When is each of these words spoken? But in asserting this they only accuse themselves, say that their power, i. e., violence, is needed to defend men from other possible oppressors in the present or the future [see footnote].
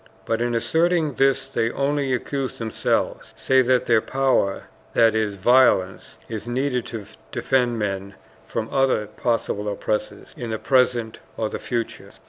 But 0.25 0.41
in 0.41 0.55
asserting 0.55 1.13
this 1.13 1.47
they 1.47 1.69
only 1.69 2.11
accuse 2.11 2.57
themselves, 2.57 3.35
say 3.37 3.61
that 3.61 3.85
their 3.85 4.01
power, 4.01 4.63
i. 4.95 5.09
e., 5.15 5.25
violence, 5.35 6.17
is 6.27 6.47
needed 6.47 6.87
to 6.87 7.05
defend 7.31 7.77
men 7.77 8.15
from 8.43 8.67
other 8.73 9.05
possible 9.05 9.71
oppressors 9.71 10.33
in 10.35 10.49
the 10.49 10.57
present 10.57 11.19
or 11.37 11.49
the 11.51 11.59
future 11.59 12.05
[see 12.05 12.05
footnote]. 12.05 12.19